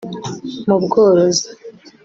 mu 0.67 0.77
bworozi 0.83 1.47